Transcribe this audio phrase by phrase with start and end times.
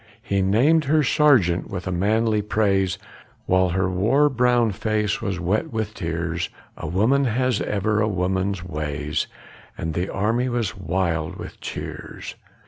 [0.23, 2.97] He named her sergeant with manly praise,
[3.45, 8.63] While her war brown face was wet with tears A woman has ever a woman's
[8.63, 9.27] ways,
[9.77, 12.33] And the army was wild with cheers.